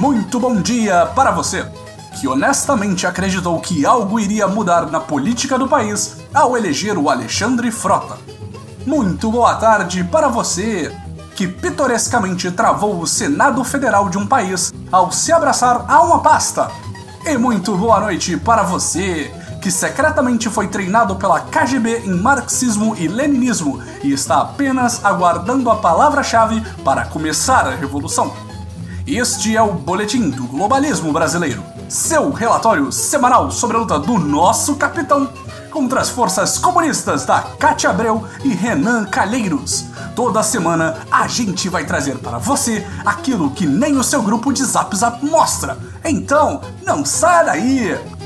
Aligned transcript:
Muito 0.00 0.40
bom 0.40 0.62
dia 0.62 1.04
para 1.14 1.30
você 1.30 1.70
que 2.18 2.26
honestamente 2.26 3.06
acreditou 3.06 3.60
que 3.60 3.84
algo 3.84 4.18
iria 4.18 4.48
mudar 4.48 4.90
na 4.90 4.98
política 4.98 5.58
do 5.58 5.68
país 5.68 6.16
ao 6.32 6.56
eleger 6.56 6.96
o 6.96 7.10
Alexandre 7.10 7.70
Frota. 7.70 8.16
Muito 8.86 9.30
boa 9.30 9.54
tarde 9.56 10.02
para 10.02 10.26
você 10.28 10.90
que 11.36 11.46
pitorescamente 11.46 12.50
travou 12.50 12.98
o 12.98 13.06
Senado 13.06 13.62
Federal 13.62 14.08
de 14.08 14.16
um 14.16 14.26
país 14.26 14.72
ao 14.90 15.12
se 15.12 15.32
abraçar 15.32 15.84
a 15.86 16.00
uma 16.00 16.20
pasta. 16.20 16.70
E 17.26 17.36
muito 17.36 17.76
boa 17.76 18.00
noite 18.00 18.38
para 18.38 18.62
você 18.62 19.30
que 19.60 19.70
secretamente 19.70 20.48
foi 20.48 20.68
treinado 20.68 21.16
pela 21.16 21.40
KGB 21.40 22.04
em 22.06 22.14
marxismo 22.18 22.96
e 22.96 23.06
leninismo 23.06 23.82
e 24.02 24.12
está 24.12 24.40
apenas 24.40 25.04
aguardando 25.04 25.70
a 25.70 25.76
palavra-chave 25.76 26.62
para 26.82 27.04
começar 27.04 27.66
a 27.66 27.74
revolução. 27.74 28.49
Este 29.12 29.56
é 29.56 29.60
o 29.60 29.72
Boletim 29.72 30.30
do 30.30 30.44
Globalismo 30.44 31.12
Brasileiro, 31.12 31.64
seu 31.88 32.30
relatório 32.30 32.92
semanal 32.92 33.50
sobre 33.50 33.76
a 33.76 33.80
luta 33.80 33.98
do 33.98 34.16
nosso 34.20 34.76
capitão 34.76 35.28
contra 35.68 36.00
as 36.00 36.08
forças 36.08 36.58
comunistas 36.58 37.26
da 37.26 37.40
Cátia 37.58 37.90
Abreu 37.90 38.24
e 38.44 38.50
Renan 38.50 39.06
Calheiros. 39.06 39.86
Toda 40.14 40.44
semana 40.44 40.96
a 41.10 41.26
gente 41.26 41.68
vai 41.68 41.84
trazer 41.84 42.18
para 42.18 42.38
você 42.38 42.86
aquilo 43.04 43.50
que 43.50 43.66
nem 43.66 43.96
o 43.96 44.04
seu 44.04 44.22
grupo 44.22 44.52
de 44.52 44.64
Zap 44.64 44.96
Zap 44.96 45.26
mostra. 45.26 45.76
Então, 46.04 46.60
não 46.86 47.04
saia 47.04 47.46
daí! 47.46 48.19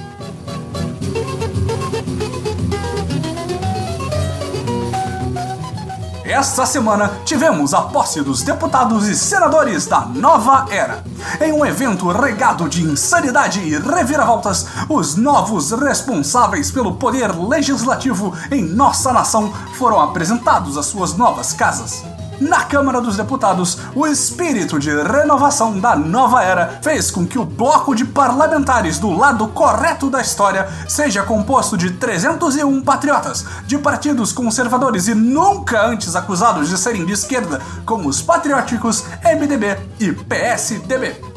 Esta 6.34 6.66
semana 6.66 7.12
tivemos 7.24 7.72
a 7.72 7.82
posse 7.82 8.20
dos 8.20 8.42
deputados 8.42 9.06
e 9.06 9.14
senadores 9.14 9.86
da 9.86 10.00
nova 10.00 10.66
era. 10.68 11.04
Em 11.40 11.52
um 11.52 11.64
evento 11.64 12.10
regado 12.10 12.68
de 12.68 12.82
insanidade 12.82 13.60
e 13.60 13.78
reviravoltas, 13.78 14.66
os 14.88 15.14
novos 15.14 15.70
responsáveis 15.70 16.72
pelo 16.72 16.96
poder 16.96 17.30
legislativo 17.38 18.34
em 18.50 18.64
nossa 18.64 19.12
nação 19.12 19.52
foram 19.74 20.00
apresentados 20.00 20.76
às 20.76 20.86
suas 20.86 21.16
novas 21.16 21.52
casas. 21.52 22.02
Na 22.40 22.64
Câmara 22.64 23.00
dos 23.00 23.16
Deputados, 23.16 23.78
o 23.94 24.06
espírito 24.06 24.78
de 24.78 24.90
renovação 24.90 25.78
da 25.78 25.94
nova 25.94 26.42
era 26.42 26.80
fez 26.82 27.10
com 27.10 27.26
que 27.26 27.38
o 27.38 27.44
bloco 27.44 27.94
de 27.94 28.04
parlamentares 28.04 28.98
do 28.98 29.10
lado 29.10 29.46
correto 29.48 30.10
da 30.10 30.20
história 30.20 30.68
seja 30.88 31.22
composto 31.22 31.76
de 31.76 31.92
301 31.92 32.82
patriotas, 32.82 33.44
de 33.66 33.78
partidos 33.78 34.32
conservadores 34.32 35.08
e 35.08 35.14
nunca 35.14 35.86
antes 35.86 36.16
acusados 36.16 36.68
de 36.68 36.78
serem 36.78 37.04
de 37.04 37.12
esquerda, 37.12 37.60
como 37.84 38.08
os 38.08 38.20
patrióticos 38.20 39.04
MDB 39.24 39.78
e 40.00 40.12
PSDB. 40.12 41.33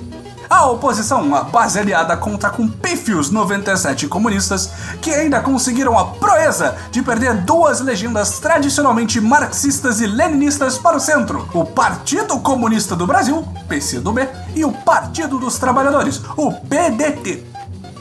A 0.50 0.66
oposição, 0.68 1.36
a 1.36 1.44
base 1.44 1.78
aliada, 1.78 2.16
conta 2.16 2.50
com 2.50 2.68
pífios 2.68 3.30
97 3.30 4.08
comunistas 4.08 4.72
que 5.02 5.12
ainda 5.14 5.42
conseguiram 5.42 5.98
a 5.98 6.06
proeza 6.06 6.76
de 6.90 7.02
perder 7.02 7.36
duas 7.44 7.82
legendas 7.82 8.40
tradicionalmente 8.40 9.20
marxistas 9.20 10.00
e 10.00 10.08
leninistas 10.08 10.78
para 10.78 10.98
o 10.98 11.02
centro: 11.02 11.48
o 11.54 11.66
Partido 11.66 12.40
Comunista 12.40 12.96
do 12.96 13.06
Brasil, 13.06 13.46
PCdoB, 13.68 14.28
e 14.56 14.64
o 14.64 14.72
Partido 14.72 15.38
dos 15.38 15.58
Trabalhadores, 15.58 16.22
o 16.38 16.52
PDT. 16.52 17.46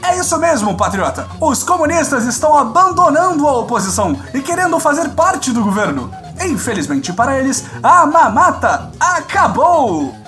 É 0.01 0.17
isso 0.17 0.37
mesmo, 0.37 0.77
patriota! 0.77 1.27
Os 1.41 1.63
comunistas 1.63 2.25
estão 2.25 2.57
abandonando 2.57 3.45
a 3.47 3.57
oposição 3.57 4.17
e 4.33 4.41
querendo 4.41 4.79
fazer 4.79 5.09
parte 5.09 5.51
do 5.51 5.63
governo. 5.63 6.09
Infelizmente 6.41 7.11
para 7.11 7.37
eles, 7.37 7.65
a 7.83 8.05
mamata 8.05 8.91
acabou! 8.99 10.26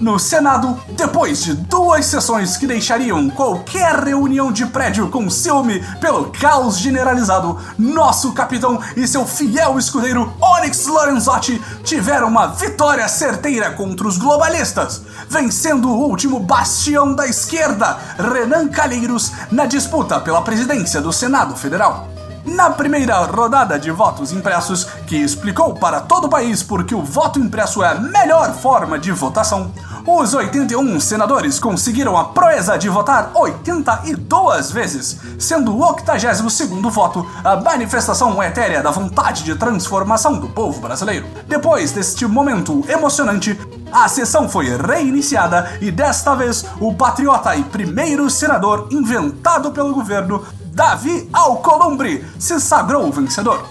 No 0.00 0.18
Senado, 0.18 0.80
depois 0.90 1.42
de 1.42 1.54
duas 1.54 2.06
sessões 2.06 2.56
que 2.56 2.66
deixariam 2.66 3.28
qualquer 3.28 3.94
reunião 3.96 4.50
de 4.50 4.66
prédio 4.66 5.08
com 5.08 5.28
ciúme 5.28 5.84
pelo 6.00 6.30
caos 6.30 6.78
generalizado, 6.78 7.58
nosso 7.78 8.32
capitão 8.32 8.80
e 8.96 9.06
seu 9.06 9.26
fiel 9.26 9.78
escudeiro 9.78 10.32
Onyx 10.40 10.86
Lorenzotti 10.86 11.60
tiveram 11.84 12.28
uma 12.28 12.48
vitória 12.48 13.06
certeira 13.08 13.72
contra 13.72 14.08
os 14.08 14.16
globalistas, 14.16 15.02
vencendo 15.28 15.90
o 15.90 16.08
último 16.08 16.40
bastião 16.40 17.14
da 17.14 17.26
esquerda, 17.26 17.98
Renan 18.18 18.68
Calheiros, 18.68 19.32
na 19.50 19.66
disputa 19.66 20.18
pela 20.20 20.42
presidência 20.42 21.00
do 21.00 21.12
Senado 21.12 21.54
Federal. 21.54 22.19
Na 22.44 22.70
primeira 22.70 23.18
rodada 23.24 23.78
de 23.78 23.90
votos 23.90 24.32
impressos, 24.32 24.84
que 25.06 25.16
explicou 25.16 25.74
para 25.74 26.00
todo 26.00 26.26
o 26.26 26.30
país 26.30 26.62
por 26.62 26.84
que 26.84 26.94
o 26.94 27.02
voto 27.02 27.38
impresso 27.38 27.82
é 27.82 27.88
a 27.88 27.94
melhor 27.94 28.54
forma 28.54 28.98
de 28.98 29.12
votação, 29.12 29.70
os 30.06 30.32
81 30.32 30.98
senadores 31.00 31.58
conseguiram 31.58 32.16
a 32.16 32.24
proeza 32.24 32.78
de 32.78 32.88
votar 32.88 33.30
82 33.34 34.70
vezes, 34.70 35.18
sendo 35.38 35.76
o 35.76 35.80
82º 35.94 36.90
voto 36.90 37.26
a 37.44 37.56
manifestação 37.56 38.42
etérea 38.42 38.82
da 38.82 38.90
vontade 38.90 39.44
de 39.44 39.54
transformação 39.54 40.38
do 40.38 40.48
povo 40.48 40.80
brasileiro. 40.80 41.26
Depois 41.46 41.92
deste 41.92 42.26
momento 42.26 42.82
emocionante, 42.88 43.58
a 43.92 44.08
sessão 44.08 44.48
foi 44.48 44.74
reiniciada 44.76 45.72
e 45.80 45.90
desta 45.90 46.34
vez 46.34 46.64
o 46.80 46.94
patriota 46.94 47.54
e 47.56 47.64
primeiro 47.64 48.30
senador 48.30 48.88
inventado 48.90 49.70
pelo 49.72 49.92
governo, 49.92 50.44
Davi 50.80 51.28
Alcolumbre, 51.30 52.24
se 52.38 52.58
sagrou 52.58 53.12
vencedor. 53.12 53.68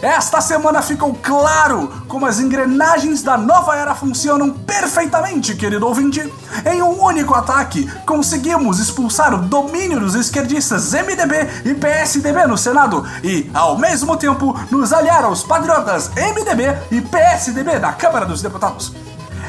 Esta 0.00 0.40
semana 0.40 0.80
ficou 0.80 1.12
claro 1.12 1.92
como 2.08 2.24
as 2.24 2.40
engrenagens 2.40 3.22
da 3.22 3.36
nova 3.36 3.76
era 3.76 3.94
funcionam 3.94 4.50
perfeitamente, 4.50 5.54
querido 5.54 5.86
ouvinte. 5.86 6.32
Em 6.64 6.80
um 6.80 7.04
único 7.04 7.34
ataque, 7.34 7.86
conseguimos 8.06 8.78
expulsar 8.78 9.34
o 9.34 9.42
domínio 9.42 10.00
dos 10.00 10.14
esquerdistas 10.14 10.94
MDB 10.94 11.66
e 11.66 11.74
PSDB 11.74 12.46
no 12.46 12.56
Senado 12.56 13.06
e, 13.22 13.50
ao 13.52 13.76
mesmo 13.76 14.16
tempo, 14.16 14.58
nos 14.70 14.90
aliar 14.94 15.22
aos 15.24 15.42
patriotas 15.42 16.10
MDB 16.16 16.78
e 16.90 17.02
PSDB 17.02 17.78
da 17.78 17.92
Câmara 17.92 18.24
dos 18.24 18.40
Deputados. 18.40 18.94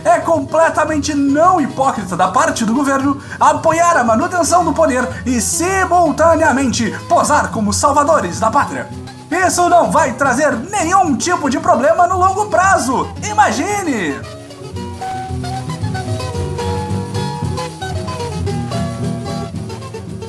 É 0.03 0.19
completamente 0.19 1.13
não 1.13 1.59
hipócrita 1.59 2.15
da 2.15 2.29
parte 2.29 2.65
do 2.65 2.73
governo 2.73 3.21
apoiar 3.39 3.97
a 3.97 4.03
manutenção 4.03 4.63
do 4.63 4.73
poder 4.73 5.07
e, 5.25 5.41
simultaneamente, 5.41 6.91
posar 7.07 7.51
como 7.51 7.73
salvadores 7.73 8.39
da 8.39 8.49
pátria. 8.49 8.87
Isso 9.29 9.69
não 9.69 9.91
vai 9.91 10.13
trazer 10.13 10.55
nenhum 10.55 11.15
tipo 11.15 11.49
de 11.49 11.59
problema 11.59 12.07
no 12.07 12.17
longo 12.17 12.47
prazo. 12.47 13.07
Imagine! 13.23 14.19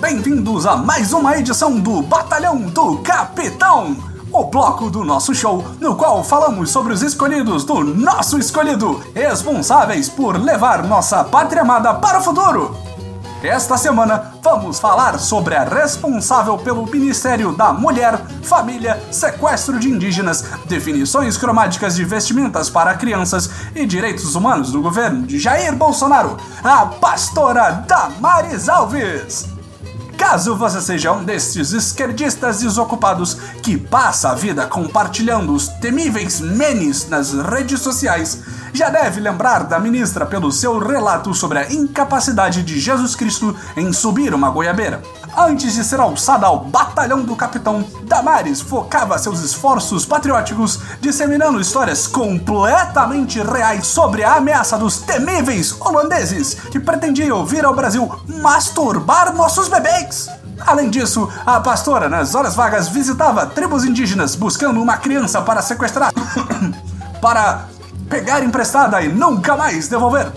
Bem-vindos 0.00 0.66
a 0.66 0.76
mais 0.76 1.12
uma 1.12 1.36
edição 1.36 1.78
do 1.78 2.02
Batalhão 2.02 2.58
do 2.62 2.98
Capitão, 2.98 3.96
o 4.32 4.44
bloco 4.44 4.90
do 4.90 5.04
nosso 5.04 5.34
show, 5.34 5.64
no 5.80 5.96
qual 5.96 6.22
falamos 6.22 6.70
sobre 6.70 6.92
os 6.92 7.02
escolhidos 7.02 7.64
do 7.64 7.82
nosso 7.82 8.38
escolhido, 8.38 9.02
responsáveis 9.14 10.08
por 10.08 10.38
levar 10.38 10.84
nossa 10.84 11.24
pátria 11.24 11.62
amada 11.62 11.94
para 11.94 12.18
o 12.18 12.22
futuro. 12.22 12.76
Esta 13.42 13.78
semana 13.78 14.34
vamos 14.42 14.78
falar 14.78 15.18
sobre 15.18 15.54
a 15.54 15.64
responsável 15.64 16.58
pelo 16.58 16.86
Ministério 16.86 17.52
da 17.52 17.72
Mulher, 17.72 18.20
Família, 18.42 19.02
Sequestro 19.10 19.78
de 19.78 19.88
Indígenas, 19.88 20.44
definições 20.66 21.38
cromáticas 21.38 21.96
de 21.96 22.04
vestimentas 22.04 22.68
para 22.68 22.94
crianças 22.94 23.50
e 23.74 23.86
direitos 23.86 24.34
humanos 24.34 24.72
do 24.72 24.82
governo 24.82 25.26
de 25.26 25.38
Jair 25.38 25.74
Bolsonaro, 25.74 26.36
a 26.62 26.84
pastora 26.84 27.84
Damares 27.88 28.68
Alves. 28.68 29.49
Caso 30.20 30.54
você 30.54 30.82
seja 30.82 31.12
um 31.12 31.24
destes 31.24 31.72
esquerdistas 31.72 32.60
desocupados 32.60 33.38
que 33.62 33.78
passa 33.78 34.28
a 34.28 34.34
vida 34.34 34.66
compartilhando 34.66 35.50
os 35.54 35.66
temíveis 35.66 36.42
memes 36.42 37.08
nas 37.08 37.32
redes 37.32 37.80
sociais, 37.80 38.38
já 38.72 38.88
deve 38.88 39.20
lembrar 39.20 39.64
da 39.64 39.78
ministra 39.78 40.26
pelo 40.26 40.52
seu 40.52 40.78
relato 40.78 41.34
sobre 41.34 41.58
a 41.58 41.72
incapacidade 41.72 42.62
de 42.62 42.78
Jesus 42.78 43.14
Cristo 43.14 43.54
em 43.76 43.92
subir 43.92 44.34
uma 44.34 44.50
goiabeira. 44.50 45.02
Antes 45.36 45.74
de 45.74 45.84
ser 45.84 46.00
alçada 46.00 46.46
ao 46.46 46.60
batalhão 46.64 47.22
do 47.22 47.36
capitão, 47.36 47.84
Damares 48.04 48.60
focava 48.60 49.18
seus 49.18 49.40
esforços 49.40 50.04
patrióticos 50.04 50.80
disseminando 51.00 51.60
histórias 51.60 52.06
completamente 52.06 53.40
reais 53.40 53.86
sobre 53.86 54.24
a 54.24 54.34
ameaça 54.34 54.76
dos 54.76 54.98
temíveis 54.98 55.74
holandeses 55.80 56.54
que 56.70 56.80
pretendiam 56.80 57.44
vir 57.46 57.64
ao 57.64 57.74
Brasil 57.74 58.10
masturbar 58.26 59.34
nossos 59.34 59.68
bebês. 59.68 60.28
Além 60.66 60.90
disso, 60.90 61.28
a 61.46 61.60
pastora, 61.60 62.08
nas 62.08 62.34
horas 62.34 62.54
vagas, 62.54 62.88
visitava 62.88 63.46
tribos 63.46 63.84
indígenas 63.84 64.34
buscando 64.34 64.80
uma 64.80 64.96
criança 64.96 65.40
para 65.40 65.62
sequestrar. 65.62 66.12
para 67.20 67.64
pegar 68.10 68.42
emprestada 68.42 69.00
e 69.00 69.08
nunca 69.08 69.56
mais 69.56 69.86
devolver. 69.86 70.30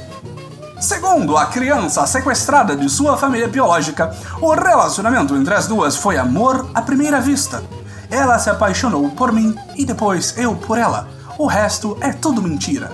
Segundo 0.80 1.36
a 1.36 1.48
criança 1.48 2.06
sequestrada 2.06 2.76
de 2.76 2.88
sua 2.88 3.18
família 3.18 3.48
biológica, 3.48 4.16
o 4.40 4.54
relacionamento 4.54 5.36
entre 5.36 5.56
as 5.56 5.66
duas 5.66 5.96
foi 5.96 6.18
amor 6.18 6.70
à 6.76 6.84
primeira 6.84 7.20
vista. 7.20 7.64
Ela 8.12 8.38
se 8.38 8.50
apaixonou 8.50 9.10
por 9.10 9.32
mim 9.32 9.56
e 9.76 9.86
depois 9.86 10.38
eu 10.38 10.56
por 10.56 10.78
ela. 10.78 11.08
O 11.40 11.48
resto 11.48 11.98
é 12.00 12.12
tudo 12.14 12.44
mentira. 12.44 12.92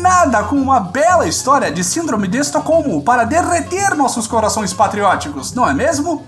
Nada 0.00 0.42
com 0.42 0.56
uma 0.56 0.80
bela 0.80 1.28
história 1.28 1.70
de 1.70 1.84
síndrome 1.84 2.26
de 2.26 2.38
Estocolmo 2.38 3.02
para 3.02 3.24
derreter 3.24 3.94
nossos 3.94 4.26
corações 4.26 4.72
patrióticos, 4.72 5.52
não 5.52 5.68
é 5.68 5.72
mesmo? 5.72 6.26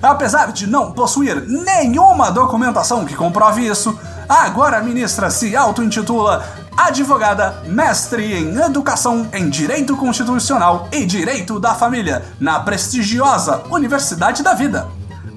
Apesar 0.00 0.52
de 0.52 0.68
não 0.68 0.92
possuir 0.92 1.42
nenhuma 1.48 2.30
documentação 2.30 3.04
que 3.04 3.16
comprove 3.16 3.66
isso, 3.66 3.98
agora 4.28 4.78
a 4.78 4.82
ministra 4.82 5.30
se 5.30 5.56
auto-intitula 5.56 6.44
advogada, 6.76 7.62
mestre 7.66 8.34
em 8.34 8.56
educação 8.56 9.28
em 9.32 9.48
direito 9.48 9.96
constitucional 9.96 10.88
e 10.92 11.04
direito 11.04 11.58
da 11.58 11.74
família 11.74 12.24
na 12.38 12.60
prestigiosa 12.60 13.62
Universidade 13.70 14.42
da 14.42 14.54
Vida. 14.54 14.86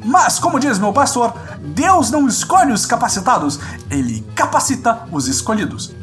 Mas, 0.03 0.39
como 0.39 0.59
diz 0.59 0.77
meu 0.77 0.93
pastor, 0.93 1.33
Deus 1.59 2.11
não 2.11 2.27
escolhe 2.27 2.71
os 2.71 2.85
capacitados, 2.85 3.59
ele 3.89 4.25
capacita 4.35 5.07
os 5.11 5.27
escolhidos. 5.27 5.94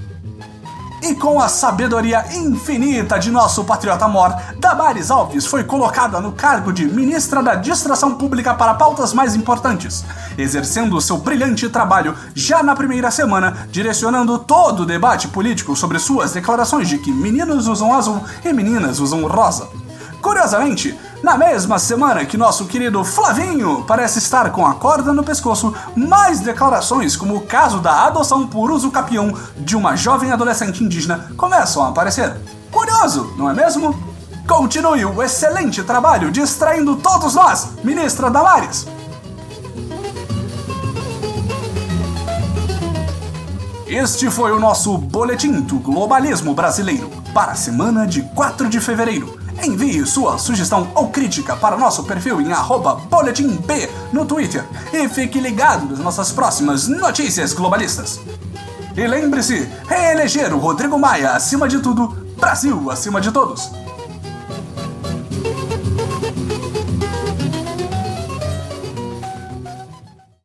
E 1.08 1.14
com 1.14 1.40
a 1.40 1.48
sabedoria 1.48 2.22
infinita 2.34 3.18
de 3.18 3.30
nosso 3.30 3.64
patriota 3.64 4.06
mor, 4.06 4.30
Damares 4.58 5.10
Alves 5.10 5.46
foi 5.46 5.64
colocada 5.64 6.20
no 6.20 6.32
cargo 6.32 6.70
de 6.70 6.84
ministra 6.84 7.42
da 7.42 7.54
Distração 7.54 8.16
Pública 8.16 8.52
para 8.52 8.74
pautas 8.74 9.14
mais 9.14 9.34
importantes, 9.34 10.04
exercendo 10.36 11.00
seu 11.00 11.16
brilhante 11.16 11.66
trabalho 11.70 12.14
já 12.34 12.62
na 12.62 12.76
primeira 12.76 13.10
semana, 13.10 13.66
direcionando 13.70 14.38
todo 14.38 14.80
o 14.80 14.86
debate 14.86 15.28
político 15.28 15.74
sobre 15.74 15.98
suas 15.98 16.32
declarações 16.32 16.86
de 16.86 16.98
que 16.98 17.10
meninos 17.10 17.68
usam 17.68 17.94
azul 17.94 18.22
e 18.44 18.52
meninas 18.52 19.00
usam 19.00 19.26
rosa. 19.26 19.66
Curiosamente, 20.28 20.94
na 21.22 21.38
mesma 21.38 21.78
semana 21.78 22.26
que 22.26 22.36
nosso 22.36 22.66
querido 22.66 23.02
Flavinho 23.02 23.82
parece 23.88 24.18
estar 24.18 24.50
com 24.50 24.66
a 24.66 24.74
corda 24.74 25.10
no 25.10 25.24
pescoço, 25.24 25.74
mais 25.96 26.40
declarações, 26.40 27.16
como 27.16 27.34
o 27.34 27.46
caso 27.46 27.80
da 27.80 28.04
adoção 28.04 28.46
por 28.46 28.70
uso 28.70 28.90
capião 28.90 29.32
de 29.56 29.74
uma 29.74 29.96
jovem 29.96 30.30
adolescente 30.30 30.84
indígena, 30.84 31.32
começam 31.34 31.82
a 31.82 31.88
aparecer. 31.88 32.36
Curioso, 32.70 33.32
não 33.38 33.48
é 33.48 33.54
mesmo? 33.54 33.98
Continue 34.46 35.06
o 35.06 35.22
excelente 35.22 35.82
trabalho 35.82 36.30
distraindo 36.30 36.96
todos 36.96 37.34
nós, 37.34 37.68
ministra 37.82 38.30
Damares! 38.30 38.86
Este 43.86 44.30
foi 44.30 44.52
o 44.52 44.60
nosso 44.60 44.98
Boletim 44.98 45.62
do 45.62 45.78
Globalismo 45.78 46.52
Brasileiro 46.52 47.08
para 47.32 47.52
a 47.52 47.56
semana 47.56 48.06
de 48.06 48.20
4 48.20 48.68
de 48.68 48.78
fevereiro. 48.78 49.37
Envie 49.62 50.06
sua 50.06 50.38
sugestão 50.38 50.88
ou 50.94 51.08
crítica 51.08 51.56
para 51.56 51.76
nosso 51.76 52.04
perfil 52.04 52.40
em 52.40 52.52
boletimb 53.10 53.58
no 54.12 54.24
Twitter 54.24 54.64
e 54.92 55.08
fique 55.08 55.40
ligado 55.40 55.86
nas 55.86 55.98
nossas 55.98 56.30
próximas 56.32 56.86
notícias 56.86 57.52
globalistas. 57.52 58.20
E 58.96 59.06
lembre-se, 59.06 59.68
reeleger 59.88 60.52
o 60.54 60.58
Rodrigo 60.58 60.98
Maia 60.98 61.32
acima 61.32 61.68
de 61.68 61.78
tudo, 61.80 62.08
Brasil 62.36 62.90
acima 62.90 63.20
de 63.20 63.30
todos. 63.30 63.70